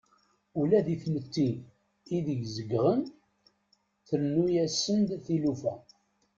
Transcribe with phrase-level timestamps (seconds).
[0.59, 1.49] Ula d timetti
[2.15, 3.01] ideg zegɣen
[4.07, 5.75] trennu-asen-d tilufa.